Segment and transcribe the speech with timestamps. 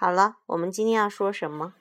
[0.00, 1.74] 好了，我们今天要说什么？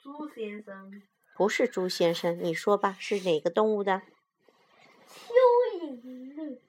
[0.00, 1.02] 猪先生。
[1.36, 4.02] 不是猪先生，你说吧，是哪个动物的？
[5.10, 6.60] 蚯蚓日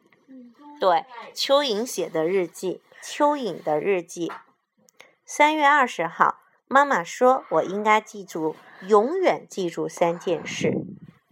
[0.80, 2.82] 对，蚯蚓写的日记。
[3.04, 4.32] 蚯蚓的日记。
[5.24, 10.74] 三月二十号，妈妈说我应该记住，永远记住三件事：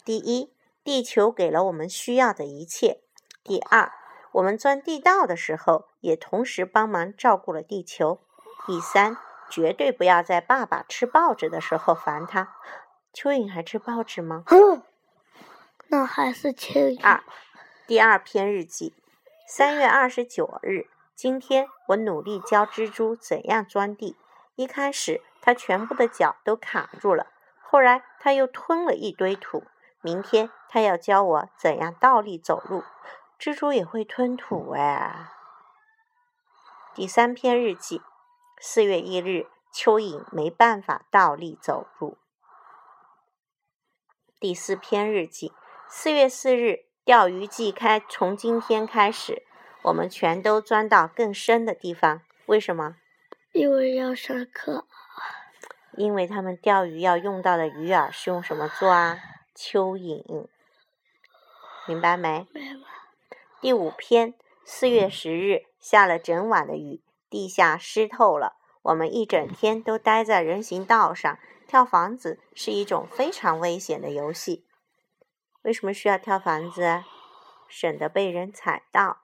[0.03, 0.53] 第一，
[0.83, 3.01] 地球给了我们需要的一切；
[3.43, 3.91] 第二，
[4.33, 8.19] 我们钻地道的时候，也同时帮忙照顾了地球；
[8.65, 9.17] 第三，
[9.49, 12.55] 绝对不要在爸爸吃报纸的时候烦他。
[13.13, 14.43] 蚯蚓还吃报纸吗？
[15.87, 16.99] 那还是蚯蚓。
[17.03, 17.23] 二，
[17.85, 18.95] 第二篇日记，
[19.47, 20.87] 三月二十九日。
[21.15, 24.17] 今天我努力教蜘蛛怎样钻地。
[24.55, 27.27] 一开始，它全部的脚都卡住了，
[27.61, 29.63] 后来它又吞了一堆土。
[30.01, 32.83] 明天，它要教我怎样倒立走路。
[33.39, 35.29] 蜘蛛也会吞土哎。
[36.93, 38.01] 第三篇日记，
[38.59, 42.17] 四月一日，蚯蚓没办法倒立走路。
[44.39, 45.53] 第四篇日记，
[45.89, 49.43] 四月四日，钓鱼季开，从今天开始。
[49.83, 52.95] 我们全都钻到更深的地方，为什么？
[53.51, 54.87] 因为要上课。
[55.97, 59.17] 因为他们钓鱼要用到的鱼饵是用什么做啊？
[59.55, 60.47] 蚯蚓，
[61.87, 62.47] 明白没？
[62.51, 62.87] 明白。
[63.61, 64.33] 第五篇，
[64.65, 68.57] 四月十日，下了整晚的雨，地下湿透了。
[68.83, 74.65] 我们一整天都待在人行道上，跳房子是一种非常危险的游戏。
[75.63, 77.03] 为什么需要跳房子？
[77.67, 79.21] 省得被人踩到。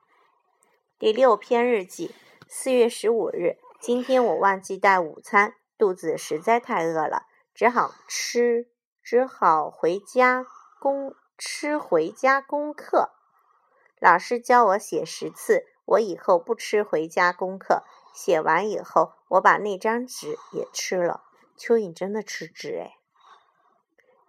[0.97, 2.15] 第六篇日记，
[2.47, 8.67] 四月十五日，今天我忘记带午餐，肚子实在太饿了，只好吃，
[9.03, 10.45] 只好回家
[10.79, 13.11] 功吃回家功课。
[13.99, 17.83] 老师教我写十次，我以后不吃回家功课。
[18.13, 21.23] 写完以后，我把那张纸也吃了。
[21.57, 22.97] 蚯蚓真的吃纸哎。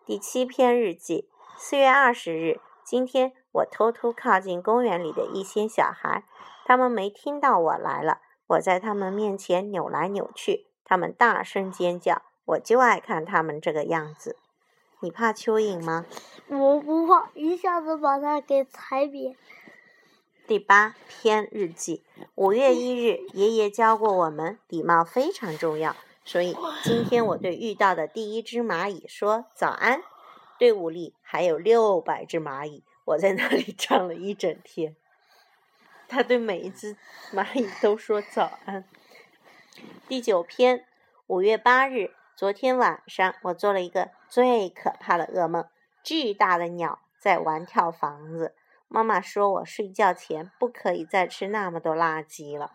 [0.04, 6.24] 第七篇日记，四月二十日，今天我偷偷靠近公园里的一些小孩。
[6.64, 14.36] 他们没听到我来了，我在他们面前扭来扭去，他们大声尖叫，我就爱看他们这个样子。
[15.00, 16.06] 你怕蚯蚓吗？
[16.48, 19.36] 我不怕，一下子把它给踩扁。
[20.52, 22.04] 第八篇日记，
[22.34, 25.96] 五月一日，爷爷教过我们，礼貌非常重要，
[26.26, 30.02] 所以今天我对遇到的第一只蚂蚁说早安。
[30.58, 34.94] 队伍里还有六百只蚂蚁，我在那里 站了一整天。
[36.06, 36.98] 他对每一只
[37.32, 38.84] 蚂蚁都说早安。
[40.06, 40.84] 第九篇，
[41.28, 45.64] 五月八日，昨天晚上我做了一个最可怕的噩梦，
[46.02, 48.54] 巨大的鸟在玩跳房子。
[48.94, 52.72] 妈妈说我睡觉前不可以再吃那么多垃圾了。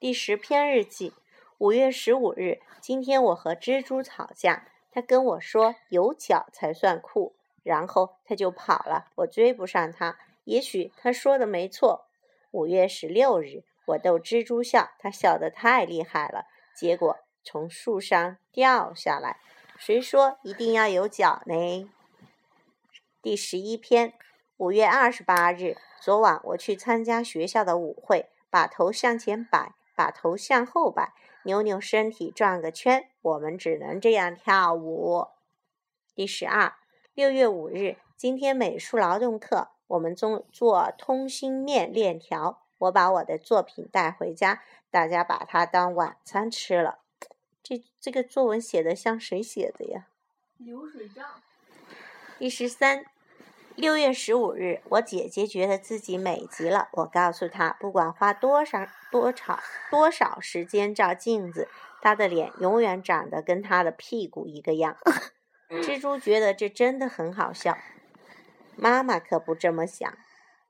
[0.00, 1.14] 第十篇日记，
[1.58, 10.18] 五月十五日，今天我和蜘蛛吵架，他跟我说有脚才算酷，然后他就跑了，我追不上他。
[10.42, 12.06] 也许他说的没错。
[12.50, 19.38] 五月十六日，我逗蜘蛛笑，它笑得太厉害了，结果从树上掉下来。
[19.78, 21.88] 谁说一定要有脚呢？
[23.24, 24.12] 第十一篇，
[24.58, 31.14] 五月二十八日，昨晚我去参加学校的舞会，把头向前摆，把头向后摆，
[31.44, 35.28] 扭扭身体转个圈，我们只能这样跳舞。
[36.14, 36.74] 第十二，
[37.14, 39.68] 六月五日，今天美术劳动课。
[39.86, 46.98] 我们做做通心面链条，我把我的作品带回家，大家把它当晚餐吃了。
[47.62, 50.08] 这这个作文写的像谁写的呀？
[50.58, 51.24] 流水账。
[52.36, 53.06] 第十三，
[53.76, 56.88] 六月十五日，我姐姐觉得自己美极了。
[56.92, 59.58] 我告诉她，不管花多少多少
[59.90, 61.68] 多少时间照镜子，
[62.00, 64.96] 她的脸永远长得跟她的屁股一个样。
[65.68, 67.76] 蜘蛛觉得这真的很好笑。
[68.76, 70.16] 妈妈可不这么想。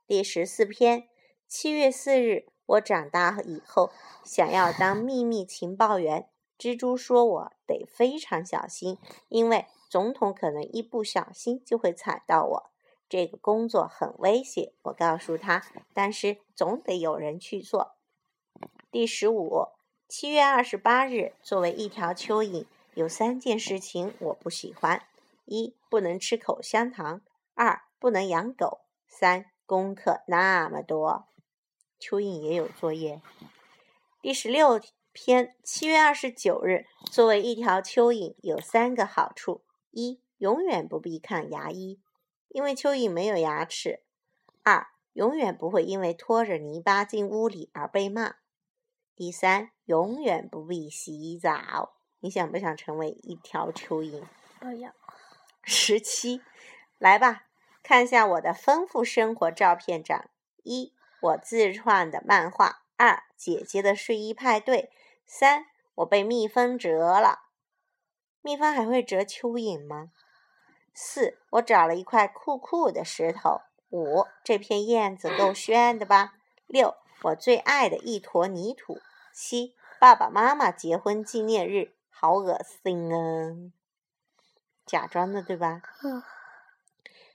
[0.07, 1.07] 第十四篇，
[1.47, 3.91] 七月四日，我长大以后
[4.25, 6.29] 想要当秘密情报员。
[6.59, 8.97] 蜘蛛说：“我得非常小心，
[9.29, 12.71] 因为总统可能一不小心就会踩到我。
[13.09, 15.63] 这个工作很危险。”我告诉他
[15.93, 17.97] ：“但是总得有人去做。”
[18.91, 19.69] 第十五，
[20.09, 25.03] 七月二十八日，作为一条蚯蚓，有三件事情我不喜欢：
[25.45, 27.21] 一，不能吃口香糖；
[27.55, 28.83] 二，不能养狗。
[29.07, 31.27] 三功课那么多，
[32.01, 33.23] 蚯蚓也有作业。
[34.21, 34.81] 第十六
[35.13, 39.63] 篇，七月二十九日，作为一条蚯蚓，有三个好处：
[39.93, 42.01] 一，永远不必看牙医，
[42.55, 43.99] 因为蚯蚓没有牙齿；
[44.63, 48.37] 二，永远不会因为拖着泥巴进屋里而被骂；
[49.17, 51.97] 第三，永远不必洗澡。
[52.21, 54.23] 你想不想成为一条蚯蚓？
[54.61, 54.93] 不要。
[55.65, 56.43] 十七，
[56.99, 57.47] 来吧，
[57.83, 60.31] 看下我的丰富生活照片展：
[60.63, 64.91] 一，我自创的漫画；二，姐姐的睡衣派对；
[65.27, 65.67] 三，
[65.97, 67.49] 我被蜜蜂蛰了。
[68.41, 70.13] 蜜蜂还会蛰蚯蚓吗？
[70.95, 73.61] 四，我找了一块酷酷的石头。
[73.91, 76.35] 五，这片叶子够炫的吧？
[76.67, 79.01] 六，我最爱的一坨泥土。
[79.33, 83.73] 七，爸爸妈妈结婚纪念日，好恶心啊！
[84.87, 85.83] 假装的对吧？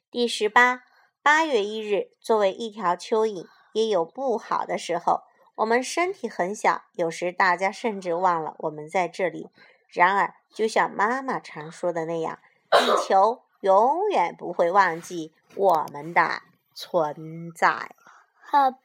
[0.10, 0.84] 第十八，
[1.22, 5.24] 八月一日，作为一条蚯蚓，也有不好的时候。
[5.56, 9.50] 我们身体很小，有时大家甚至忘了我们在这里。
[9.90, 12.40] 然而，就像妈妈常说的那样，
[12.72, 16.42] 地球永远不会忘记我们的
[16.74, 17.96] 存在。
[18.42, 18.80] 好。